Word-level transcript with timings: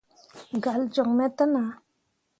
Galle 0.63 0.85
joŋ 0.93 1.09
me 1.17 1.25
te 1.37 1.45
nah. 1.53 1.71